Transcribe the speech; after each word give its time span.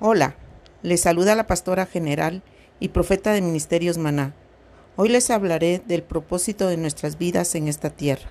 Hola, 0.00 0.36
les 0.84 1.00
saluda 1.00 1.34
la 1.34 1.48
pastora 1.48 1.84
general 1.84 2.44
y 2.78 2.90
profeta 2.90 3.32
de 3.32 3.40
Ministerios 3.40 3.98
Maná. 3.98 4.32
Hoy 4.94 5.08
les 5.08 5.28
hablaré 5.28 5.82
del 5.84 6.04
propósito 6.04 6.68
de 6.68 6.76
nuestras 6.76 7.18
vidas 7.18 7.52
en 7.56 7.66
esta 7.66 7.90
tierra. 7.90 8.30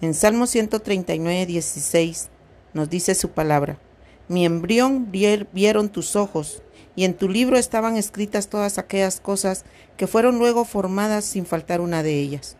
En 0.00 0.14
Salmo 0.14 0.46
139, 0.46 1.44
16 1.44 2.28
nos 2.72 2.88
dice 2.88 3.16
su 3.16 3.30
palabra, 3.30 3.80
Mi 4.28 4.46
embrión 4.46 5.10
vieron 5.10 5.88
tus 5.88 6.14
ojos, 6.14 6.62
y 6.94 7.02
en 7.02 7.14
tu 7.14 7.28
libro 7.28 7.56
estaban 7.56 7.96
escritas 7.96 8.46
todas 8.46 8.78
aquellas 8.78 9.18
cosas 9.18 9.64
que 9.96 10.06
fueron 10.06 10.38
luego 10.38 10.64
formadas 10.64 11.24
sin 11.24 11.46
faltar 11.46 11.80
una 11.80 12.04
de 12.04 12.20
ellas. 12.20 12.56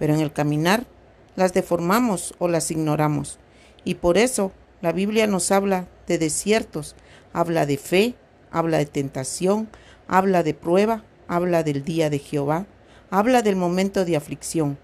Pero 0.00 0.14
en 0.14 0.20
el 0.20 0.32
caminar 0.32 0.84
las 1.36 1.52
deformamos 1.52 2.34
o 2.38 2.48
las 2.48 2.72
ignoramos, 2.72 3.38
y 3.84 3.94
por 3.94 4.18
eso 4.18 4.50
la 4.80 4.90
Biblia 4.90 5.28
nos 5.28 5.52
habla 5.52 5.86
de 6.08 6.18
desiertos, 6.18 6.96
habla 7.36 7.66
de 7.66 7.76
fe, 7.76 8.14
habla 8.50 8.78
de 8.78 8.86
tentación, 8.86 9.68
habla 10.08 10.42
de 10.42 10.54
prueba, 10.54 11.04
habla 11.28 11.62
del 11.62 11.84
día 11.84 12.08
de 12.08 12.18
Jehová, 12.18 12.64
habla 13.10 13.42
del 13.42 13.56
momento 13.56 14.06
de 14.06 14.16
aflicción. 14.16 14.78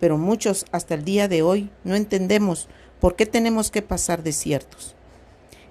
Pero 0.00 0.16
muchos 0.16 0.64
hasta 0.72 0.94
el 0.94 1.04
día 1.04 1.28
de 1.28 1.42
hoy 1.42 1.68
no 1.84 1.96
entendemos 1.96 2.66
por 2.98 3.14
qué 3.14 3.26
tenemos 3.26 3.70
que 3.70 3.82
pasar 3.82 4.22
desiertos. 4.22 4.94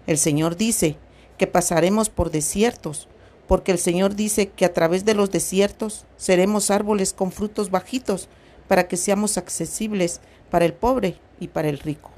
El 0.05 0.19
Señor 0.19 0.57
dice 0.57 0.97
que 1.39 1.47
pasaremos 1.47 2.09
por 2.09 2.29
desiertos, 2.29 3.07
porque 3.47 3.71
el 3.71 3.79
Señor 3.79 4.13
dice 4.13 4.49
que 4.49 4.65
a 4.65 4.73
través 4.73 5.05
de 5.05 5.15
los 5.15 5.31
desiertos 5.31 6.05
seremos 6.17 6.69
árboles 6.69 7.13
con 7.13 7.31
frutos 7.31 7.71
bajitos 7.71 8.29
para 8.67 8.88
que 8.88 8.97
seamos 8.97 9.39
accesibles 9.39 10.21
para 10.51 10.65
el 10.65 10.73
pobre 10.73 11.17
y 11.39 11.47
para 11.47 11.67
el 11.67 11.79
rico. 11.79 12.11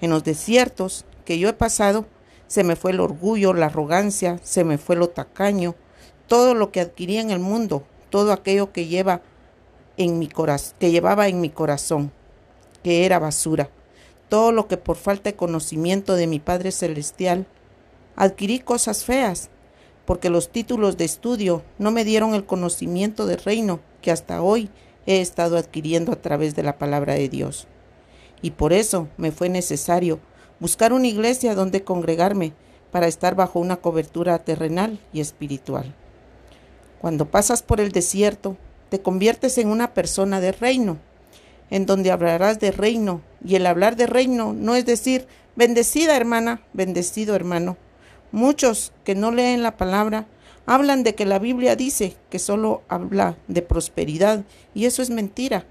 En 0.00 0.08
los 0.08 0.24
desiertos 0.24 1.04
que 1.26 1.38
yo 1.38 1.50
he 1.50 1.52
pasado, 1.52 2.06
se 2.46 2.64
me 2.64 2.76
fue 2.76 2.92
el 2.92 3.00
orgullo, 3.00 3.52
la 3.52 3.66
arrogancia, 3.66 4.38
se 4.42 4.64
me 4.64 4.78
fue 4.78 4.96
lo 4.96 5.08
tacaño, 5.08 5.74
todo 6.26 6.54
lo 6.54 6.72
que 6.72 6.80
adquirí 6.80 7.18
en 7.18 7.30
el 7.30 7.38
mundo, 7.38 7.84
todo 8.10 8.32
aquello 8.32 8.72
que 8.72 8.86
lleva 8.86 9.22
en 9.96 10.18
mi 10.18 10.28
que 10.78 10.90
llevaba 10.90 11.28
en 11.28 11.40
mi 11.40 11.50
corazón, 11.50 12.12
que 12.82 13.06
era 13.06 13.18
basura, 13.18 13.70
todo 14.28 14.52
lo 14.52 14.68
que 14.68 14.76
por 14.76 14.96
falta 14.96 15.30
de 15.30 15.36
conocimiento 15.36 16.14
de 16.14 16.26
mi 16.26 16.38
Padre 16.38 16.72
celestial 16.72 17.46
adquirí 18.16 18.58
cosas 18.60 19.04
feas, 19.04 19.50
porque 20.04 20.30
los 20.30 20.50
títulos 20.50 20.96
de 20.96 21.04
estudio 21.04 21.62
no 21.78 21.90
me 21.90 22.04
dieron 22.04 22.34
el 22.34 22.44
conocimiento 22.44 23.26
del 23.26 23.38
reino 23.38 23.80
que 24.02 24.10
hasta 24.10 24.42
hoy 24.42 24.70
he 25.06 25.20
estado 25.20 25.56
adquiriendo 25.56 26.12
a 26.12 26.16
través 26.16 26.54
de 26.54 26.62
la 26.62 26.78
palabra 26.78 27.14
de 27.14 27.28
Dios. 27.28 27.66
Y 28.42 28.52
por 28.52 28.72
eso 28.72 29.08
me 29.16 29.32
fue 29.32 29.48
necesario 29.48 30.20
buscar 30.60 30.92
una 30.92 31.06
iglesia 31.06 31.54
donde 31.54 31.84
congregarme 31.84 32.52
para 32.90 33.06
estar 33.06 33.34
bajo 33.34 33.58
una 33.58 33.76
cobertura 33.76 34.38
terrenal 34.38 34.98
y 35.12 35.20
espiritual. 35.20 35.94
Cuando 37.00 37.30
pasas 37.30 37.62
por 37.62 37.80
el 37.80 37.92
desierto, 37.92 38.56
te 38.88 39.00
conviertes 39.00 39.58
en 39.58 39.68
una 39.68 39.92
persona 39.92 40.40
de 40.40 40.52
reino, 40.52 40.98
en 41.70 41.86
donde 41.86 42.10
hablarás 42.10 42.58
de 42.58 42.70
reino, 42.70 43.20
y 43.44 43.56
el 43.56 43.66
hablar 43.66 43.96
de 43.96 44.06
reino 44.06 44.52
no 44.52 44.76
es 44.76 44.86
decir, 44.86 45.26
bendecida 45.56 46.16
hermana, 46.16 46.62
bendecido 46.72 47.34
hermano. 47.34 47.76
Muchos 48.32 48.92
que 49.04 49.14
no 49.14 49.30
leen 49.30 49.62
la 49.62 49.76
palabra 49.76 50.26
hablan 50.66 51.02
de 51.02 51.14
que 51.14 51.26
la 51.26 51.38
Biblia 51.38 51.76
dice 51.76 52.16
que 52.30 52.38
solo 52.38 52.82
habla 52.88 53.36
de 53.48 53.62
prosperidad, 53.62 54.44
y 54.74 54.86
eso 54.86 55.02
es 55.02 55.10
mentira, 55.10 55.64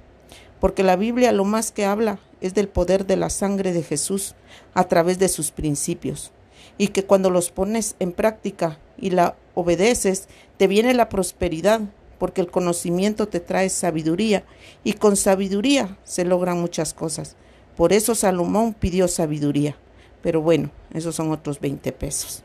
porque 0.59 0.83
la 0.83 0.95
Biblia 0.95 1.31
lo 1.31 1.45
más 1.45 1.72
que 1.72 1.86
habla 1.86 2.19
es 2.45 2.53
del 2.53 2.67
poder 2.67 3.05
de 3.05 3.15
la 3.15 3.29
sangre 3.29 3.73
de 3.73 3.81
Jesús 3.81 4.35
a 4.73 4.88
través 4.88 5.17
de 5.17 5.29
sus 5.29 5.51
principios, 5.51 6.31
y 6.77 6.89
que 6.89 7.05
cuando 7.05 7.29
los 7.29 7.49
pones 7.49 7.95
en 7.99 8.11
práctica 8.11 8.77
y 8.97 9.09
la 9.09 9.35
obedeces, 9.55 10.27
te 10.57 10.67
viene 10.67 10.93
la 10.93 11.09
prosperidad, 11.09 11.81
porque 12.19 12.41
el 12.41 12.51
conocimiento 12.51 13.27
te 13.27 13.39
trae 13.39 13.69
sabiduría, 13.69 14.44
y 14.84 14.94
con 14.94 15.17
sabiduría 15.17 15.97
se 16.03 16.23
logran 16.23 16.61
muchas 16.61 16.94
cosas. 16.94 17.35
Por 17.75 17.94
eso 17.94 18.13
Salomón 18.13 18.73
pidió 18.73 19.07
sabiduría. 19.07 19.75
Pero 20.22 20.41
bueno, 20.41 20.72
esos 20.94 21.16
son 21.16 21.31
otros 21.31 21.59
20 21.59 21.91
pesos. 21.91 22.44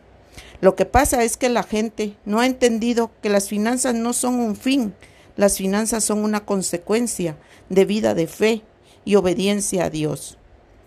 Lo 0.60 0.76
que 0.76 0.86
pasa 0.86 1.24
es 1.24 1.36
que 1.36 1.48
la 1.48 1.62
gente 1.62 2.16
no 2.24 2.40
ha 2.40 2.46
entendido 2.46 3.10
que 3.22 3.30
las 3.30 3.48
finanzas 3.48 3.94
no 3.94 4.12
son 4.12 4.34
un 4.34 4.56
fin, 4.56 4.94
las 5.36 5.56
finanzas 5.56 6.04
son 6.04 6.18
una 6.24 6.44
consecuencia 6.44 7.36
de 7.68 7.84
vida 7.84 8.14
de 8.14 8.26
fe 8.26 8.62
y 9.04 9.16
obediencia 9.16 9.84
a 9.84 9.90
Dios. 9.90 10.38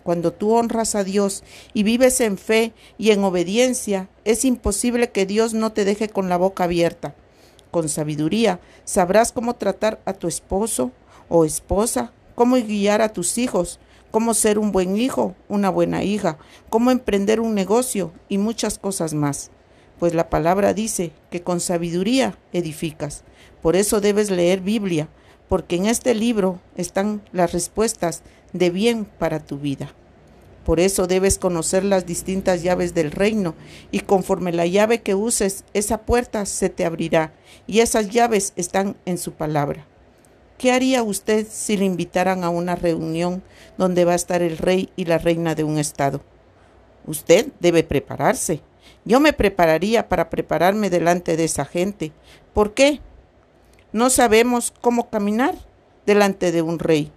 Cuando 0.02 0.32
tú 0.32 0.52
honras 0.52 0.94
a 0.94 1.02
Dios 1.02 1.42
y 1.72 1.82
vives 1.82 2.20
en 2.20 2.36
fe 2.36 2.74
y 2.98 3.10
en 3.10 3.24
obediencia, 3.24 4.10
es 4.24 4.44
imposible 4.44 5.10
que 5.10 5.24
Dios 5.24 5.54
no 5.54 5.72
te 5.72 5.84
deje 5.86 6.10
con 6.10 6.28
la 6.28 6.36
boca 6.36 6.64
abierta. 6.64 7.14
Con 7.70 7.88
sabiduría 7.88 8.60
sabrás 8.84 9.32
cómo 9.32 9.56
tratar 9.56 10.00
a 10.04 10.12
tu 10.12 10.28
esposo 10.28 10.92
o 11.28 11.46
esposa, 11.46 12.12
cómo 12.34 12.56
guiar 12.56 13.00
a 13.00 13.08
tus 13.08 13.38
hijos, 13.38 13.80
cómo 14.10 14.34
ser 14.34 14.58
un 14.58 14.72
buen 14.72 14.96
hijo, 14.96 15.34
una 15.48 15.70
buena 15.70 16.04
hija, 16.04 16.38
cómo 16.68 16.90
emprender 16.90 17.40
un 17.40 17.54
negocio 17.54 18.12
y 18.28 18.38
muchas 18.38 18.78
cosas 18.78 19.14
más. 19.14 19.50
Pues 19.98 20.14
la 20.14 20.28
palabra 20.28 20.74
dice 20.74 21.12
que 21.30 21.42
con 21.42 21.60
sabiduría 21.60 22.38
edificas. 22.52 23.24
Por 23.62 23.74
eso 23.74 24.00
debes 24.00 24.30
leer 24.30 24.60
Biblia, 24.60 25.08
porque 25.48 25.76
en 25.76 25.86
este 25.86 26.14
libro 26.14 26.60
están 26.76 27.22
las 27.32 27.52
respuestas 27.52 28.22
de 28.52 28.70
bien 28.70 29.04
para 29.04 29.40
tu 29.40 29.58
vida. 29.58 29.92
Por 30.64 30.80
eso 30.80 31.06
debes 31.06 31.38
conocer 31.38 31.84
las 31.84 32.06
distintas 32.06 32.62
llaves 32.62 32.94
del 32.94 33.10
reino, 33.10 33.54
y 33.90 34.00
conforme 34.00 34.52
la 34.52 34.66
llave 34.66 35.02
que 35.02 35.14
uses, 35.14 35.64
esa 35.74 35.98
puerta 36.02 36.46
se 36.46 36.70
te 36.70 36.86
abrirá, 36.86 37.34
y 37.66 37.80
esas 37.80 38.08
llaves 38.08 38.54
están 38.56 38.96
en 39.04 39.18
su 39.18 39.32
palabra. 39.32 39.86
¿Qué 40.56 40.72
haría 40.72 41.02
usted 41.02 41.46
si 41.50 41.76
le 41.76 41.84
invitaran 41.84 42.44
a 42.44 42.48
una 42.48 42.76
reunión 42.76 43.42
donde 43.76 44.04
va 44.04 44.12
a 44.12 44.16
estar 44.16 44.40
el 44.40 44.56
rey 44.56 44.88
y 44.96 45.04
la 45.04 45.18
reina 45.18 45.54
de 45.54 45.64
un 45.64 45.78
estado? 45.78 46.22
Usted 47.06 47.48
debe 47.60 47.82
prepararse. 47.82 48.60
Yo 49.04 49.20
me 49.20 49.34
prepararía 49.34 50.08
para 50.08 50.30
prepararme 50.30 50.88
delante 50.88 51.36
de 51.36 51.44
esa 51.44 51.66
gente. 51.66 52.12
¿Por 52.54 52.72
qué? 52.72 53.00
No 53.94 54.10
sabemos 54.10 54.74
cómo 54.80 55.08
caminar 55.08 55.54
delante 56.04 56.50
de 56.50 56.62
un 56.62 56.80
rey 56.80 57.12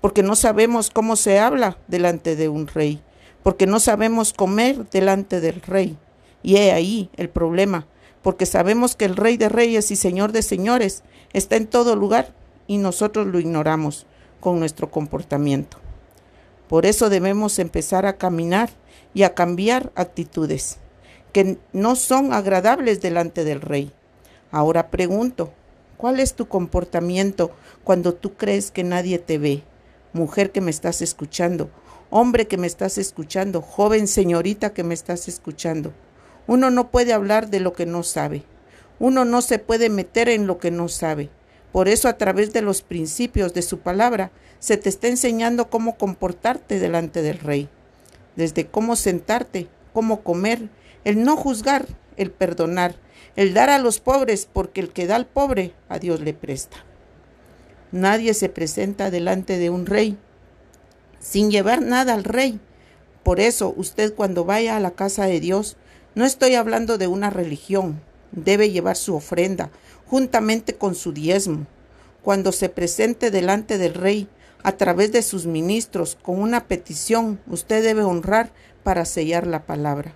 porque 0.00 0.22
no 0.22 0.34
sabemos 0.34 0.88
cómo 0.88 1.14
se 1.14 1.38
habla 1.38 1.76
delante 1.88 2.36
de 2.36 2.48
un 2.48 2.66
rey, 2.66 3.02
porque 3.42 3.66
no 3.66 3.80
sabemos 3.80 4.32
comer 4.32 4.90
delante 4.90 5.42
del 5.42 5.60
rey. 5.60 5.98
Y 6.42 6.56
he 6.56 6.72
ahí 6.72 7.10
el 7.16 7.28
problema, 7.28 7.86
porque 8.22 8.46
sabemos 8.46 8.96
que 8.96 9.04
el 9.04 9.14
rey 9.14 9.36
de 9.36 9.50
reyes 9.50 9.90
y 9.90 9.96
señor 9.96 10.32
de 10.32 10.40
señores 10.40 11.04
está 11.34 11.56
en 11.56 11.68
todo 11.68 11.96
lugar 11.96 12.34
y 12.66 12.78
nosotros 12.78 13.26
lo 13.26 13.38
ignoramos 13.38 14.06
con 14.40 14.58
nuestro 14.58 14.90
comportamiento. 14.90 15.76
Por 16.66 16.86
eso 16.86 17.10
debemos 17.10 17.58
empezar 17.58 18.06
a 18.06 18.16
caminar 18.16 18.70
y 19.12 19.22
a 19.24 19.34
cambiar 19.34 19.92
actitudes 19.94 20.78
que 21.34 21.58
no 21.74 21.94
son 21.94 22.32
agradables 22.32 23.02
delante 23.02 23.44
del 23.44 23.60
rey. 23.60 23.92
Ahora 24.50 24.90
pregunto, 24.90 25.52
¿cuál 26.02 26.18
es 26.18 26.34
tu 26.34 26.48
comportamiento 26.48 27.52
cuando 27.84 28.12
tú 28.12 28.34
crees 28.34 28.72
que 28.72 28.82
nadie 28.82 29.20
te 29.20 29.38
ve? 29.38 29.62
mujer 30.12 30.50
que 30.50 30.60
me 30.60 30.72
estás 30.72 31.00
escuchando, 31.00 31.70
hombre 32.10 32.48
que 32.48 32.58
me 32.58 32.66
estás 32.66 32.98
escuchando, 32.98 33.62
joven 33.62 34.08
señorita 34.08 34.72
que 34.72 34.82
me 34.82 34.94
estás 34.94 35.28
escuchando. 35.28 35.92
Uno 36.48 36.72
no 36.72 36.90
puede 36.90 37.12
hablar 37.12 37.50
de 37.50 37.60
lo 37.60 37.72
que 37.72 37.86
no 37.86 38.02
sabe. 38.02 38.42
Uno 38.98 39.24
no 39.24 39.42
se 39.42 39.60
puede 39.60 39.90
meter 39.90 40.28
en 40.28 40.48
lo 40.48 40.58
que 40.58 40.72
no 40.72 40.88
sabe. 40.88 41.30
Por 41.70 41.86
eso 41.86 42.08
a 42.08 42.18
través 42.18 42.52
de 42.52 42.62
los 42.62 42.82
principios 42.82 43.54
de 43.54 43.62
su 43.62 43.78
palabra 43.78 44.32
se 44.58 44.76
te 44.78 44.88
está 44.88 45.06
enseñando 45.06 45.70
cómo 45.70 45.96
comportarte 45.96 46.80
delante 46.80 47.22
del 47.22 47.38
rey. 47.38 47.68
Desde 48.34 48.66
cómo 48.66 48.96
sentarte, 48.96 49.68
cómo 49.92 50.24
comer, 50.24 50.68
el 51.04 51.22
no 51.22 51.36
juzgar, 51.36 51.86
el 52.16 52.30
perdonar, 52.30 52.94
el 53.36 53.54
dar 53.54 53.70
a 53.70 53.78
los 53.78 54.00
pobres, 54.00 54.48
porque 54.52 54.80
el 54.80 54.90
que 54.90 55.06
da 55.06 55.16
al 55.16 55.26
pobre 55.26 55.72
a 55.88 55.98
Dios 55.98 56.20
le 56.20 56.34
presta. 56.34 56.84
Nadie 57.90 58.34
se 58.34 58.48
presenta 58.48 59.10
delante 59.10 59.58
de 59.58 59.70
un 59.70 59.86
rey 59.86 60.18
sin 61.22 61.50
llevar 61.50 61.82
nada 61.82 62.14
al 62.14 62.24
rey. 62.24 62.60
Por 63.22 63.40
eso 63.40 63.72
usted 63.76 64.14
cuando 64.14 64.44
vaya 64.44 64.76
a 64.76 64.80
la 64.80 64.90
casa 64.90 65.26
de 65.26 65.40
Dios, 65.40 65.76
no 66.14 66.26
estoy 66.26 66.56
hablando 66.56 66.98
de 66.98 67.06
una 67.06 67.30
religión, 67.30 68.02
debe 68.32 68.70
llevar 68.70 68.96
su 68.96 69.14
ofrenda 69.14 69.70
juntamente 70.06 70.74
con 70.74 70.94
su 70.94 71.12
diezmo. 71.12 71.66
Cuando 72.22 72.52
se 72.52 72.68
presente 72.68 73.30
delante 73.30 73.78
del 73.78 73.94
rey 73.94 74.28
a 74.62 74.72
través 74.72 75.12
de 75.12 75.22
sus 75.22 75.46
ministros 75.46 76.18
con 76.20 76.40
una 76.40 76.66
petición, 76.66 77.40
usted 77.46 77.82
debe 77.82 78.02
honrar 78.02 78.52
para 78.82 79.04
sellar 79.04 79.46
la 79.46 79.64
palabra. 79.64 80.14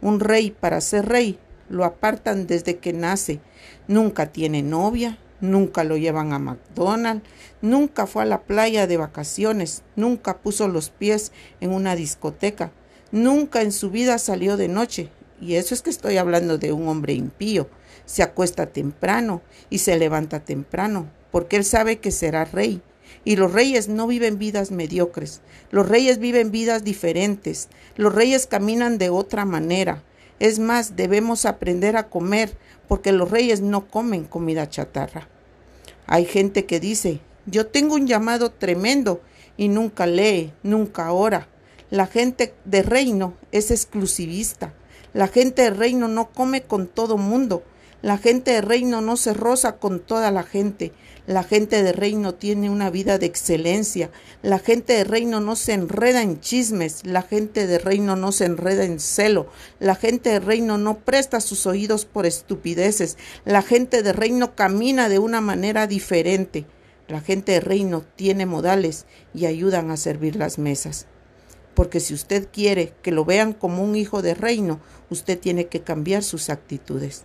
Un 0.00 0.20
rey 0.20 0.50
para 0.50 0.80
ser 0.80 1.06
rey 1.06 1.38
lo 1.68 1.84
apartan 1.84 2.46
desde 2.46 2.78
que 2.78 2.92
nace. 2.92 3.40
Nunca 3.88 4.32
tiene 4.32 4.62
novia, 4.62 5.18
nunca 5.40 5.84
lo 5.84 5.96
llevan 5.96 6.32
a 6.32 6.38
McDonald's, 6.38 7.28
nunca 7.62 8.06
fue 8.06 8.22
a 8.22 8.26
la 8.26 8.42
playa 8.42 8.86
de 8.86 8.96
vacaciones, 8.96 9.82
nunca 9.96 10.38
puso 10.38 10.68
los 10.68 10.90
pies 10.90 11.32
en 11.60 11.72
una 11.72 11.96
discoteca, 11.96 12.72
nunca 13.12 13.62
en 13.62 13.72
su 13.72 13.90
vida 13.90 14.18
salió 14.18 14.56
de 14.56 14.68
noche 14.68 15.10
y 15.40 15.54
eso 15.54 15.74
es 15.74 15.82
que 15.82 15.90
estoy 15.90 16.16
hablando 16.16 16.58
de 16.58 16.72
un 16.72 16.88
hombre 16.88 17.12
impío, 17.12 17.68
se 18.04 18.22
acuesta 18.22 18.66
temprano 18.66 19.42
y 19.68 19.78
se 19.78 19.98
levanta 19.98 20.40
temprano, 20.40 21.10
porque 21.30 21.56
él 21.56 21.64
sabe 21.64 21.98
que 21.98 22.10
será 22.10 22.44
rey. 22.44 22.80
Y 23.24 23.36
los 23.36 23.52
reyes 23.52 23.88
no 23.88 24.06
viven 24.06 24.38
vidas 24.38 24.70
mediocres, 24.70 25.40
los 25.70 25.88
reyes 25.88 26.18
viven 26.18 26.50
vidas 26.50 26.84
diferentes, 26.84 27.68
los 27.96 28.14
reyes 28.14 28.46
caminan 28.46 28.98
de 28.98 29.10
otra 29.10 29.44
manera. 29.44 30.02
Es 30.38 30.58
más, 30.58 30.96
debemos 30.96 31.44
aprender 31.46 31.96
a 31.96 32.08
comer, 32.08 32.56
porque 32.88 33.12
los 33.12 33.30
reyes 33.30 33.60
no 33.60 33.88
comen 33.88 34.24
comida 34.24 34.68
chatarra. 34.68 35.28
Hay 36.06 36.24
gente 36.24 36.66
que 36.66 36.78
dice, 36.78 37.20
yo 37.46 37.66
tengo 37.66 37.94
un 37.94 38.06
llamado 38.06 38.50
tremendo 38.50 39.20
y 39.56 39.68
nunca 39.68 40.06
lee, 40.06 40.52
nunca 40.62 41.12
ora. 41.12 41.48
La 41.90 42.06
gente 42.06 42.54
de 42.64 42.82
reino 42.82 43.34
es 43.52 43.70
exclusivista. 43.70 44.74
La 45.12 45.28
gente 45.28 45.62
de 45.62 45.70
reino 45.70 46.08
no 46.08 46.30
come 46.30 46.62
con 46.62 46.86
todo 46.86 47.16
mundo. 47.16 47.62
La 48.02 48.18
gente 48.18 48.50
de 48.50 48.60
reino 48.60 49.00
no 49.00 49.16
se 49.16 49.32
roza 49.32 49.76
con 49.76 50.00
toda 50.00 50.30
la 50.30 50.42
gente. 50.42 50.92
La 51.26 51.42
gente 51.42 51.82
de 51.82 51.92
reino 51.92 52.34
tiene 52.34 52.68
una 52.68 52.90
vida 52.90 53.18
de 53.18 53.24
excelencia. 53.24 54.10
La 54.42 54.58
gente 54.58 54.92
de 54.92 55.04
reino 55.04 55.40
no 55.40 55.56
se 55.56 55.72
enreda 55.72 56.22
en 56.22 56.40
chismes. 56.40 57.04
La 57.06 57.22
gente 57.22 57.66
de 57.66 57.78
reino 57.78 58.14
no 58.14 58.32
se 58.32 58.44
enreda 58.44 58.84
en 58.84 59.00
celo. 59.00 59.48
La 59.80 59.94
gente 59.94 60.30
de 60.30 60.40
reino 60.40 60.76
no 60.76 60.98
presta 60.98 61.40
sus 61.40 61.66
oídos 61.66 62.04
por 62.04 62.26
estupideces. 62.26 63.16
La 63.46 63.62
gente 63.62 64.02
de 64.02 64.12
reino 64.12 64.54
camina 64.54 65.08
de 65.08 65.18
una 65.18 65.40
manera 65.40 65.86
diferente. 65.86 66.66
La 67.08 67.20
gente 67.20 67.52
de 67.52 67.60
reino 67.60 68.04
tiene 68.14 68.44
modales 68.44 69.06
y 69.32 69.46
ayudan 69.46 69.90
a 69.90 69.96
servir 69.96 70.36
las 70.36 70.58
mesas. 70.58 71.06
Porque 71.74 72.00
si 72.00 72.12
usted 72.14 72.48
quiere 72.52 72.92
que 73.02 73.10
lo 73.10 73.24
vean 73.24 73.52
como 73.52 73.82
un 73.82 73.96
hijo 73.96 74.22
de 74.22 74.34
reino, 74.34 74.80
usted 75.08 75.38
tiene 75.38 75.66
que 75.66 75.80
cambiar 75.80 76.22
sus 76.22 76.50
actitudes. 76.50 77.24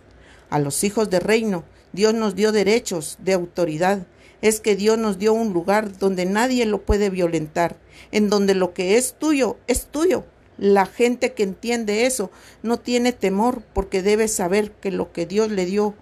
A 0.52 0.58
los 0.58 0.84
hijos 0.84 1.08
de 1.08 1.18
reino 1.18 1.64
Dios 1.94 2.12
nos 2.12 2.34
dio 2.34 2.52
derechos 2.52 3.16
de 3.20 3.32
autoridad. 3.32 4.06
Es 4.42 4.60
que 4.60 4.76
Dios 4.76 4.98
nos 4.98 5.18
dio 5.18 5.32
un 5.32 5.54
lugar 5.54 5.96
donde 5.96 6.26
nadie 6.26 6.66
lo 6.66 6.82
puede 6.82 7.08
violentar, 7.08 7.78
en 8.10 8.28
donde 8.28 8.54
lo 8.54 8.74
que 8.74 8.98
es 8.98 9.14
tuyo 9.14 9.56
es 9.66 9.86
tuyo. 9.86 10.26
La 10.58 10.84
gente 10.84 11.32
que 11.32 11.42
entiende 11.42 12.04
eso 12.04 12.30
no 12.62 12.78
tiene 12.78 13.12
temor 13.12 13.62
porque 13.72 14.02
debe 14.02 14.28
saber 14.28 14.72
que 14.72 14.90
lo 14.90 15.10
que 15.10 15.24
Dios 15.24 15.50
le 15.50 15.64
dio 15.64 15.94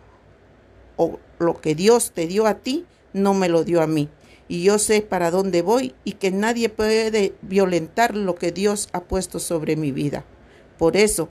o 0.96 1.20
lo 1.38 1.60
que 1.60 1.76
Dios 1.76 2.10
te 2.10 2.26
dio 2.26 2.48
a 2.48 2.54
ti 2.54 2.86
no 3.12 3.34
me 3.34 3.48
lo 3.48 3.62
dio 3.62 3.80
a 3.82 3.86
mí. 3.86 4.08
Y 4.48 4.64
yo 4.64 4.80
sé 4.80 5.00
para 5.00 5.30
dónde 5.30 5.62
voy 5.62 5.94
y 6.02 6.14
que 6.14 6.32
nadie 6.32 6.68
puede 6.70 7.34
violentar 7.42 8.16
lo 8.16 8.34
que 8.34 8.50
Dios 8.50 8.88
ha 8.92 9.02
puesto 9.02 9.38
sobre 9.38 9.76
mi 9.76 9.92
vida. 9.92 10.24
Por 10.76 10.96
eso, 10.96 11.28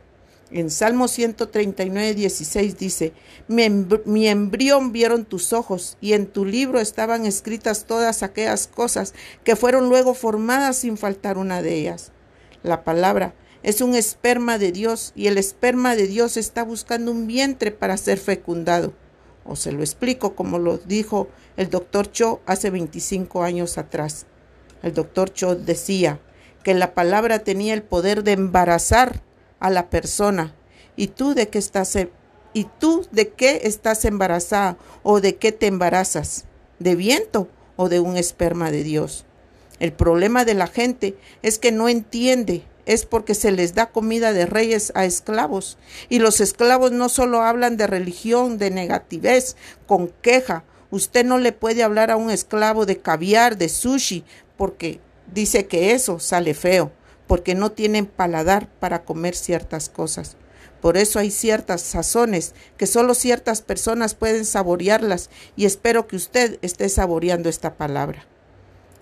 en 0.51 0.71
Salmo 0.71 1.07
139, 1.07 2.15
16 2.15 2.77
dice, 2.77 3.13
mi, 3.47 4.27
embrión 4.27 4.91
vieron 4.91 5.25
tus 5.25 5.53
ojos 5.53 5.97
y 6.01 6.13
en 6.13 6.25
tu 6.25 6.45
libro 6.45 6.79
estaban 6.79 7.25
escritas 7.25 7.85
todas 7.85 8.23
aquellas 8.23 8.67
cosas 8.67 9.13
que 9.43 9.55
fueron 9.55 9.89
luego 9.89 10.13
formadas 10.13 10.77
sin 10.77 10.97
faltar 10.97 11.37
una 11.37 11.61
de 11.61 11.75
ellas. 11.75 12.11
La 12.63 12.83
palabra 12.83 13.35
es 13.61 13.81
un 13.81 13.93
esperma 13.93 14.57
de 14.57 14.71
Dios 14.71 15.11
y 15.15 15.27
el 15.27 15.37
esperma 15.37 15.95
de 15.95 16.07
Dios 16.07 16.35
está 16.35 16.63
buscando 16.63 17.11
un 17.11 17.27
vientre 17.27 17.71
para 17.71 17.97
ser 17.97 18.17
fecundado. 18.17 18.93
O 19.45 19.55
se 19.55 19.71
lo 19.71 19.81
explico 19.81 20.35
como 20.35 20.57
lo 20.57 20.77
dijo 20.77 21.27
el 21.57 21.69
doctor 21.69 22.11
Cho 22.11 22.41
hace 22.45 22.69
25 22.69 23.43
años 23.43 23.77
atrás. 23.77 24.25
El 24.81 24.93
doctor 24.93 25.31
Cho 25.31 25.55
decía 25.55 26.19
que 26.63 26.73
la 26.73 26.93
palabra 26.93 27.39
tenía 27.39 27.73
el 27.73 27.83
poder 27.83 28.23
de 28.23 28.33
embarazar 28.33 29.21
a 29.59 29.69
la 29.69 29.89
persona. 29.89 30.53
¿Y 30.95 31.07
tú 31.07 31.33
de 31.33 31.49
qué 31.49 31.59
estás 31.59 31.95
e-, 31.95 32.11
y 32.53 32.65
tú 32.79 33.07
de 33.11 33.29
qué 33.29 33.61
estás 33.63 34.05
embarazada 34.05 34.77
o 35.03 35.21
de 35.21 35.35
qué 35.35 35.51
te 35.51 35.67
embarazas? 35.67 36.45
¿De 36.79 36.95
viento 36.95 37.47
o 37.75 37.89
de 37.89 37.99
un 37.99 38.17
esperma 38.17 38.71
de 38.71 38.83
Dios? 38.83 39.25
El 39.79 39.93
problema 39.93 40.43
de 40.43 40.55
la 40.55 40.67
gente 40.67 41.15
es 41.41 41.57
que 41.57 41.71
no 41.71 41.87
entiende, 41.87 42.63
es 42.85 43.05
porque 43.05 43.33
se 43.33 43.51
les 43.51 43.75
da 43.75 43.91
comida 43.91 44.33
de 44.33 44.45
reyes 44.45 44.91
a 44.95 45.05
esclavos. 45.05 45.77
Y 46.09 46.19
los 46.19 46.41
esclavos 46.41 46.91
no 46.91 47.07
solo 47.07 47.41
hablan 47.41 47.77
de 47.77 47.87
religión, 47.87 48.57
de 48.57 48.71
negativez, 48.71 49.55
con 49.87 50.09
queja. 50.21 50.65
Usted 50.91 51.23
no 51.23 51.37
le 51.37 51.53
puede 51.53 51.83
hablar 51.83 52.11
a 52.11 52.17
un 52.17 52.29
esclavo 52.29 52.85
de 52.85 52.97
caviar, 52.97 53.57
de 53.57 53.69
sushi, 53.69 54.25
porque 54.57 54.99
dice 55.31 55.67
que 55.67 55.93
eso 55.93 56.19
sale 56.19 56.53
feo 56.53 56.91
porque 57.29 57.53
no 57.53 57.71
tienen 57.71 58.07
paladar 58.07 58.67
para 58.79 59.03
comer 59.03 59.35
ciertas 59.35 59.87
cosas. 59.87 60.35
Por 60.81 60.97
eso 60.97 61.19
hay 61.19 61.29
ciertas 61.29 61.81
sazones 61.81 62.55
que 62.75 62.87
solo 62.87 63.13
ciertas 63.13 63.61
personas 63.61 64.15
pueden 64.15 64.45
saborearlas 64.45 65.29
y 65.55 65.65
espero 65.65 66.07
que 66.07 66.15
usted 66.15 66.57
esté 66.63 66.89
saboreando 66.89 67.47
esta 67.47 67.75
palabra. 67.75 68.25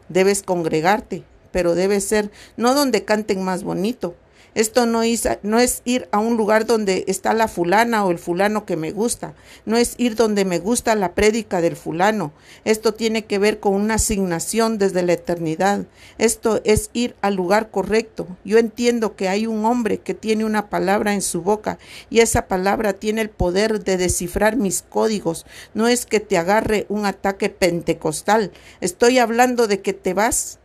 Debes 0.10 0.44
congregarte, 0.44 1.24
pero 1.54 1.74
debe 1.74 2.02
ser 2.02 2.30
no 2.58 2.74
donde 2.74 3.06
canten 3.06 3.46
más 3.46 3.64
bonito, 3.64 4.14
esto 4.58 4.88
no 4.88 5.04
es, 5.04 5.30
no 5.44 5.60
es 5.60 5.84
ir 5.86 6.10
a 6.12 6.18
un 6.18 6.36
lugar 6.36 6.66
donde 6.66 7.06
está 7.06 7.36
la 7.36 7.48
fulana 7.48 8.04
o 8.04 8.10
el 8.10 8.18
fulano 8.18 8.66
que 8.66 8.76
me 8.76 8.90
gusta. 8.90 9.36
No 9.68 9.78
es 9.78 9.94
ir 10.00 10.16
donde 10.16 10.46
me 10.46 10.58
gusta 10.58 10.96
la 10.96 11.14
prédica 11.14 11.62
del 11.62 11.76
fulano. 11.76 12.34
Esto 12.66 12.96
tiene 12.96 13.26
que 13.26 13.38
ver 13.38 13.60
con 13.60 13.76
una 13.76 13.94
asignación 13.94 14.80
desde 14.80 15.04
la 15.04 15.14
eternidad. 15.14 15.86
Esto 16.18 16.60
es 16.64 16.90
ir 16.94 17.16
al 17.22 17.36
lugar 17.36 17.70
correcto. 17.70 18.26
Yo 18.44 18.58
entiendo 18.58 19.16
que 19.16 19.30
hay 19.30 19.46
un 19.46 19.64
hombre 19.64 20.00
que 20.00 20.16
tiene 20.16 20.44
una 20.44 20.72
palabra 20.72 21.14
en 21.14 21.22
su 21.22 21.44
boca 21.44 21.78
y 22.10 22.22
esa 22.22 22.48
palabra 22.48 22.94
tiene 22.94 23.22
el 23.22 23.30
poder 23.30 23.84
de 23.84 23.98
descifrar 23.98 24.56
mis 24.56 24.82
códigos. 24.82 25.46
No 25.76 25.88
es 25.88 26.08
que 26.08 26.20
te 26.20 26.36
agarre 26.36 26.88
un 26.90 27.06
ataque 27.06 27.52
pentecostal. 27.52 28.52
Estoy 28.82 29.20
hablando 29.20 29.68
de 29.68 29.82
que 29.82 29.94
te 29.94 30.16
vas 30.16 30.58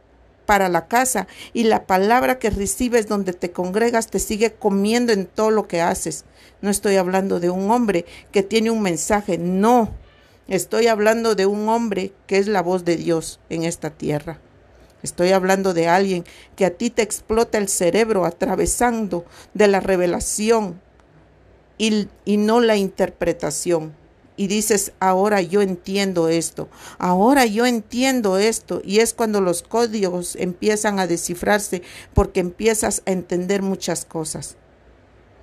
para 0.47 0.69
la 0.69 0.87
casa 0.87 1.27
y 1.53 1.65
la 1.65 1.87
palabra 1.87 2.39
que 2.39 2.51
recibes 2.51 3.09
donde 3.09 3.33
te 3.33 3.53
congregas 3.53 4.09
te 4.09 4.19
sigue 4.19 4.53
comiendo 4.53 5.13
en 5.13 5.27
todo 5.27 5.51
lo 5.51 5.69
que 5.69 5.81
haces. 5.81 6.25
No 6.61 6.71
estoy 6.71 6.97
hablando 6.97 7.41
de 7.41 7.51
un 7.51 7.71
hombre 7.71 8.05
que 8.31 8.43
tiene 8.43 8.71
un 8.71 8.83
mensaje, 8.83 9.39
no. 9.39 9.91
Estoy 10.49 10.89
hablando 10.89 11.35
de 11.35 11.47
un 11.47 11.69
hombre 11.69 12.13
que 12.27 12.39
es 12.39 12.47
la 12.47 12.63
voz 12.63 12.85
de 12.85 12.97
Dios 12.97 13.41
en 13.49 13.65
esta 13.65 13.91
tierra. 13.91 14.39
Estoy 15.03 15.33
hablando 15.33 15.75
de 15.75 15.89
alguien 15.89 16.25
que 16.55 16.65
a 16.65 16.71
ti 16.71 16.91
te 16.91 17.03
explota 17.03 17.59
el 17.59 17.69
cerebro 17.69 18.25
atravesando 18.25 19.25
de 19.55 19.67
la 19.67 19.81
revelación 19.81 20.81
y, 21.79 22.09
y 22.25 22.37
no 22.37 22.61
la 22.61 22.77
interpretación 22.77 24.02
y 24.43 24.49
dices, 24.49 24.91
ahora 24.99 25.41
yo 25.41 25.63
entiendo 25.63 26.29
esto, 26.29 26.69
ahora 26.99 27.47
yo 27.47 27.65
entiendo 27.65 28.39
esto, 28.39 28.83
y 28.85 28.99
es 28.99 29.15
cuando 29.15 29.41
los 29.41 29.63
códigos 29.63 30.35
empiezan 30.35 30.99
a 30.99 31.07
descifrarse 31.07 31.83
porque 32.13 32.41
empiezas 32.41 33.05
a 33.07 33.13
entender 33.13 33.63
muchas 33.63 34.05
cosas. 34.05 34.57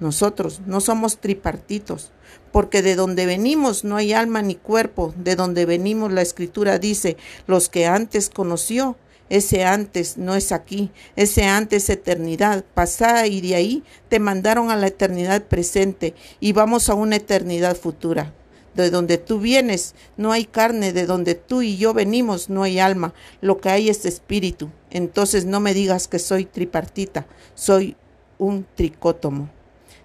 Nosotros 0.01 0.60
no 0.65 0.82
somos 0.82 1.20
tripartitos, 1.20 2.12
porque 2.51 2.82
de 2.82 2.96
donde 2.96 3.25
venimos 3.25 3.86
no 3.86 3.96
hay 3.96 4.12
alma 4.12 4.41
ni 4.41 4.56
cuerpo, 4.56 5.13
de 5.15 5.38
donde 5.38 5.65
venimos 5.65 6.12
la 6.12 6.22
escritura 6.22 6.77
dice, 6.77 7.15
los 7.48 7.70
que 7.70 7.88
antes 7.88 8.29
conoció, 8.29 8.98
ese 9.29 9.63
antes 9.63 10.18
no 10.18 10.36
es 10.36 10.51
aquí, 10.51 10.91
ese 11.15 11.46
antes 11.46 11.86
es 11.86 11.91
eternidad 11.91 12.65
pasada 12.74 13.27
y 13.27 13.39
de 13.39 13.56
ahí 13.56 13.84
te 14.10 14.20
mandaron 14.20 14.72
a 14.72 14.75
la 14.75 14.88
eternidad 14.88 15.44
presente 15.44 16.15
y 16.41 16.51
vamos 16.51 16.89
a 16.89 16.96
una 16.96 17.15
eternidad 17.15 17.77
futura 17.77 18.34
de 18.74 18.90
donde 18.90 19.18
tú 19.18 19.40
vienes 19.40 19.96
no 20.18 20.32
hay 20.32 20.46
carne, 20.46 20.94
de 20.94 21.06
donde 21.06 21.36
tú 21.36 21.62
y 21.62 21.78
yo 21.78 21.94
venimos 21.94 22.50
no 22.50 22.64
hay 22.64 22.80
alma, 22.80 23.14
lo 23.42 23.60
que 23.60 23.70
hay 23.70 23.90
es 23.90 24.06
espíritu. 24.06 24.70
Entonces 24.90 25.46
no 25.46 25.60
me 25.60 25.74
digas 25.74 26.08
que 26.08 26.20
soy 26.20 26.46
tripartita, 26.46 27.28
soy 27.56 27.96
un 28.38 28.66
tricótomo. 28.76 29.50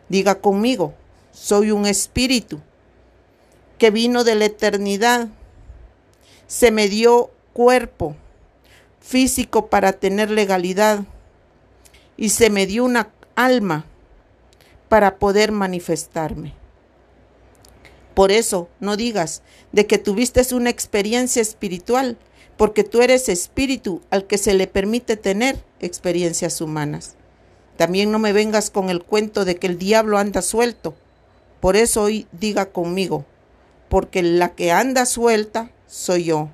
Diga 0.09 0.37
conmigo, 0.37 0.95
soy 1.33 1.71
un 1.71 1.87
espíritu 1.87 2.61
que 3.79 3.91
vino 3.91 4.25
de 4.25 4.35
la 4.35 4.47
eternidad, 4.47 5.29
se 6.47 6.71
me 6.71 6.89
dio 6.89 7.31
cuerpo 7.53 8.17
físico 9.01 9.67
para 9.67 9.93
tener 9.93 10.31
legalidad 10.31 11.05
y 12.17 12.31
se 12.31 12.51
me 12.51 12.67
dio 12.67 12.85
una 12.85 13.11
alma 13.35 13.85
para 14.89 15.19
poder 15.19 15.53
manifestarme. 15.53 16.55
Por 18.15 18.31
eso 18.31 18.69
no 18.81 18.97
digas 18.97 19.43
de 19.73 19.87
que 19.87 19.99
tuviste 19.99 20.43
una 20.55 20.71
experiencia 20.71 21.43
espiritual, 21.43 22.17
porque 22.57 22.85
tú 22.85 23.03
eres 23.03 23.29
espíritu 23.29 24.01
al 24.11 24.27
que 24.27 24.39
se 24.39 24.55
le 24.55 24.67
permite 24.67 25.17
tener 25.17 25.63
experiencias 25.81 26.61
humanas. 26.61 27.17
También 27.77 28.13
no 28.13 28.21
me 28.21 28.33
vengas 28.33 28.71
con 28.71 28.89
el 28.89 29.03
cuento 29.03 29.45
de 29.45 29.57
que 29.57 29.67
el 29.67 29.79
diablo 29.79 30.19
anda 30.19 30.43
suelto. 30.43 30.95
Por 31.61 31.75
eso 31.75 32.03
hoy 32.03 32.29
diga 32.31 32.67
conmigo, 32.67 33.25
porque 33.89 34.23
la 34.23 34.55
que 34.55 34.71
anda 34.71 35.07
suelta 35.07 35.73
soy 35.89 36.25
yo. 36.25 36.51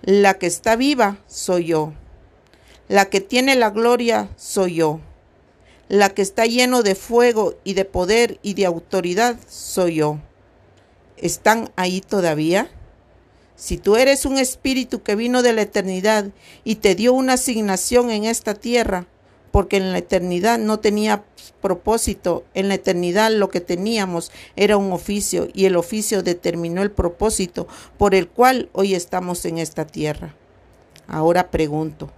La 0.00 0.34
que 0.34 0.46
está 0.46 0.76
viva 0.76 1.18
soy 1.26 1.66
yo. 1.66 1.92
La 2.88 3.10
que 3.10 3.20
tiene 3.20 3.54
la 3.54 3.68
gloria 3.68 4.30
soy 4.36 4.76
yo. 4.76 5.00
la 5.88 6.10
que 6.10 6.22
está 6.22 6.44
lleno 6.44 6.82
de 6.82 6.94
fuego 6.94 7.54
y 7.64 7.74
de 7.74 7.84
poder 7.84 8.38
y 8.42 8.54
de 8.54 8.66
autoridad, 8.66 9.36
soy 9.48 9.96
yo. 9.96 10.18
¿Están 11.22 11.70
ahí 11.76 12.00
todavía? 12.00 12.70
Si 13.56 13.76
tú 13.76 13.96
eres 13.96 14.24
un 14.24 14.38
espíritu 14.38 15.02
que 15.02 15.16
vino 15.16 15.42
de 15.42 15.52
la 15.52 15.62
eternidad 15.62 16.26
y 16.64 16.76
te 16.76 16.94
dio 16.94 17.12
una 17.12 17.32
asignación 17.34 18.10
en 18.10 18.24
esta 18.24 18.54
tierra, 18.54 19.06
porque 19.50 19.78
en 19.78 19.90
la 19.92 19.98
eternidad 19.98 20.58
no 20.58 20.78
tenía 20.78 21.24
propósito, 21.60 22.44
en 22.54 22.68
la 22.68 22.74
eternidad 22.74 23.32
lo 23.32 23.48
que 23.48 23.60
teníamos 23.60 24.30
era 24.54 24.76
un 24.76 24.92
oficio 24.92 25.48
y 25.52 25.64
el 25.64 25.76
oficio 25.76 26.22
determinó 26.22 26.82
el 26.82 26.92
propósito 26.92 27.66
por 27.96 28.14
el 28.14 28.28
cual 28.28 28.68
hoy 28.72 28.94
estamos 28.94 29.44
en 29.44 29.58
esta 29.58 29.86
tierra. 29.86 30.36
Ahora 31.08 31.50
pregunto, 31.50 32.12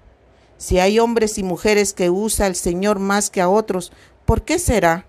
si 0.59 0.79
hay 0.79 0.99
hombres 0.99 1.39
y 1.39 1.43
mujeres 1.43 1.95
que 1.95 2.11
usa 2.11 2.47
el 2.47 2.55
Señor 2.55 2.99
más 2.99 3.31
que 3.31 3.41
a 3.41 3.49
otros, 3.49 3.93
¿por 4.27 4.43
qué 4.43 4.59
será? 4.59 5.07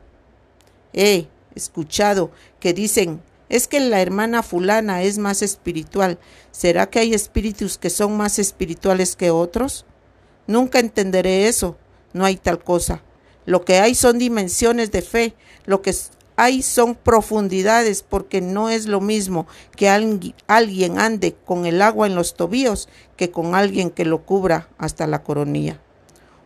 He 0.93 1.27
escuchado 1.55 2.31
que 2.61 2.73
dicen, 2.73 3.21
es 3.51 3.67
que 3.67 3.81
la 3.81 4.01
hermana 4.01 4.43
fulana 4.43 5.03
es 5.03 5.17
más 5.17 5.41
espiritual. 5.41 6.17
¿Será 6.51 6.89
que 6.89 6.99
hay 6.99 7.13
espíritus 7.13 7.77
que 7.77 7.89
son 7.89 8.15
más 8.15 8.39
espirituales 8.39 9.17
que 9.17 9.29
otros? 9.29 9.85
Nunca 10.47 10.79
entenderé 10.79 11.49
eso. 11.49 11.77
No 12.13 12.23
hay 12.23 12.37
tal 12.37 12.63
cosa. 12.63 13.03
Lo 13.45 13.65
que 13.65 13.79
hay 13.79 13.93
son 13.93 14.19
dimensiones 14.19 14.89
de 14.91 15.01
fe. 15.01 15.33
Lo 15.65 15.81
que 15.81 15.93
hay 16.37 16.61
son 16.61 16.95
profundidades 16.95 18.03
porque 18.03 18.39
no 18.39 18.69
es 18.69 18.85
lo 18.85 19.01
mismo 19.01 19.47
que 19.75 19.89
alguien 19.89 20.97
ande 20.97 21.35
con 21.45 21.65
el 21.65 21.81
agua 21.81 22.07
en 22.07 22.15
los 22.15 22.35
tobillos 22.35 22.87
que 23.17 23.31
con 23.31 23.53
alguien 23.53 23.89
que 23.89 24.05
lo 24.05 24.23
cubra 24.23 24.69
hasta 24.77 25.07
la 25.07 25.23
coronilla. 25.23 25.81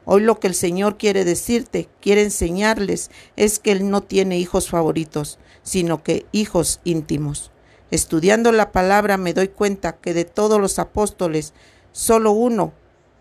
Hoy 0.05 0.21
lo 0.21 0.39
que 0.39 0.47
el 0.47 0.53
Señor 0.53 0.97
quiere 0.97 1.25
decirte, 1.25 1.89
quiere 2.00 2.21
enseñarles, 2.21 3.09
es 3.35 3.57
que 3.57 3.71
Él 3.71 3.89
no 3.89 4.01
tiene 4.01 4.38
hijos 4.38 4.69
favoritos, 4.69 5.39
sino 5.63 6.03
que 6.03 6.27
hijos 6.31 6.79
íntimos. 6.83 7.51
Estudiando 7.89 8.51
la 8.51 8.71
palabra 8.71 9.17
me 9.17 9.33
doy 9.33 9.47
cuenta 9.47 9.97
que 9.97 10.13
de 10.13 10.25
todos 10.25 10.62
los 10.62 10.77
apóstoles, 10.77 11.53
solo 11.91 12.31
uno 12.31 12.74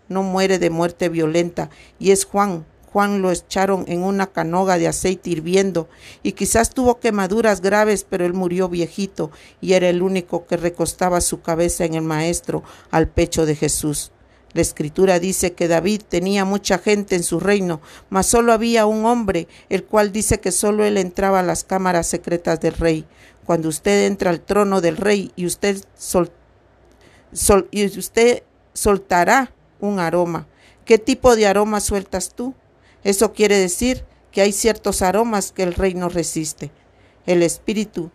no 0.09 0.21
muere 0.21 0.59
de 0.59 0.69
muerte 0.69 1.09
violenta, 1.09 1.71
y 1.97 2.11
es 2.11 2.25
Juan. 2.25 2.65
Juan 2.93 3.21
lo 3.21 3.31
echaron 3.31 3.83
en 3.87 4.03
una 4.03 4.27
canoga 4.27 4.77
de 4.77 4.87
aceite 4.87 5.29
hirviendo, 5.31 5.89
y 6.23 6.33
quizás 6.33 6.69
tuvo 6.69 6.99
quemaduras 6.99 7.61
graves, 7.61 8.05
pero 8.07 8.25
él 8.25 8.33
murió 8.33 8.69
viejito, 8.69 9.31
y 9.59 9.73
era 9.73 9.89
el 9.89 10.01
único 10.01 10.45
que 10.45 10.55
recostaba 10.55 11.19
su 11.19 11.41
cabeza 11.41 11.83
en 11.83 11.95
el 11.95 12.03
Maestro 12.03 12.63
al 12.91 13.09
pecho 13.09 13.45
de 13.45 13.55
Jesús. 13.55 14.11
La 14.55 14.61
escritura 14.61 15.19
dice 15.19 15.51
que 15.51 15.67
David 15.67 16.03
tenía 16.07 16.45
mucha 16.45 16.77
gente 16.77 17.17
en 17.17 17.23
su 17.23 17.41
reino, 17.41 17.81
mas 18.09 18.25
solo 18.25 18.53
había 18.53 18.85
un 18.85 19.03
hombre, 19.03 19.49
el 19.67 19.83
cual 19.83 20.13
dice 20.13 20.39
que 20.39 20.53
solo 20.53 20.85
él 20.85 20.97
entraba 20.97 21.41
a 21.41 21.43
las 21.43 21.65
cámaras 21.65 22.07
secretas 22.07 22.61
del 22.61 22.71
rey. 22.71 23.05
Cuando 23.45 23.67
usted 23.67 24.05
entra 24.05 24.29
al 24.29 24.39
trono 24.39 24.79
del 24.79 24.95
rey 24.95 25.33
y 25.35 25.45
usted, 25.45 25.83
y 27.69 27.99
usted 27.99 28.43
soltará 28.71 29.51
un 29.81 29.99
aroma. 29.99 30.47
¿Qué 30.85 30.99
tipo 30.99 31.35
de 31.35 31.47
aroma 31.47 31.81
sueltas 31.81 32.29
tú? 32.33 32.53
Eso 33.03 33.33
quiere 33.33 33.57
decir 33.57 34.05
que 34.31 34.39
hay 34.39 34.53
ciertos 34.53 35.01
aromas 35.01 35.51
que 35.51 35.63
el 35.63 35.73
rey 35.73 35.95
no 35.95 36.07
resiste. 36.07 36.71
El 37.25 37.43
Espíritu, 37.43 38.09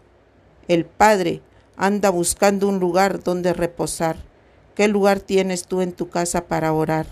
el 0.69 0.87
Padre, 0.87 1.43
anda 1.77 2.09
buscando 2.09 2.67
un 2.67 2.81
lugar 2.81 3.23
donde 3.23 3.53
reposar. 3.53 4.30
¿Qué 4.75 4.87
lugar 4.87 5.21
tienes 5.21 5.65
tú 5.65 5.81
en 5.81 5.93
tu 5.93 6.09
casa 6.09 6.47
para 6.47 6.73
orar? 6.73 7.07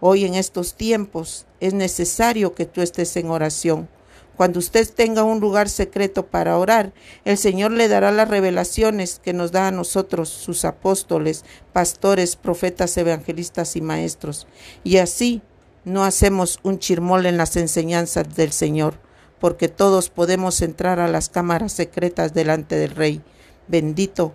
Hoy 0.00 0.24
en 0.24 0.34
estos 0.34 0.74
tiempos 0.74 1.46
es 1.60 1.74
necesario 1.74 2.54
que 2.54 2.64
tú 2.64 2.80
estés 2.80 3.16
en 3.16 3.30
oración. 3.30 3.88
Cuando 4.36 4.58
usted 4.58 4.88
tenga 4.88 5.22
un 5.22 5.40
lugar 5.40 5.68
secreto 5.68 6.26
para 6.26 6.56
orar, 6.56 6.92
el 7.24 7.36
Señor 7.36 7.72
le 7.72 7.88
dará 7.88 8.10
las 8.10 8.28
revelaciones 8.28 9.20
que 9.22 9.32
nos 9.32 9.52
da 9.52 9.68
a 9.68 9.72
nosotros, 9.72 10.28
sus 10.28 10.64
apóstoles, 10.64 11.44
pastores, 11.72 12.36
profetas, 12.36 12.96
evangelistas 12.96 13.76
y 13.76 13.80
maestros. 13.80 14.46
Y 14.82 14.98
así 14.98 15.42
no 15.84 16.04
hacemos 16.04 16.58
un 16.62 16.78
chirmol 16.78 17.26
en 17.26 17.36
las 17.36 17.56
enseñanzas 17.56 18.34
del 18.34 18.52
Señor, 18.52 18.94
porque 19.40 19.68
todos 19.68 20.08
podemos 20.08 20.62
entrar 20.62 21.00
a 21.00 21.08
las 21.08 21.28
cámaras 21.28 21.72
secretas 21.72 22.32
delante 22.32 22.76
del 22.76 22.92
Rey. 22.92 23.20
Bendito 23.66 24.32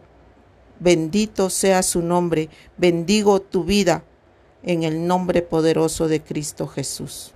Bendito 0.84 1.50
sea 1.50 1.82
su 1.82 2.02
nombre, 2.02 2.50
bendigo 2.76 3.42
tu 3.42 3.64
vida 3.64 4.04
en 4.64 4.84
el 4.84 5.08
nombre 5.08 5.42
poderoso 5.42 6.10
de 6.10 6.22
Cristo 6.22 6.68
Jesús. 6.68 7.32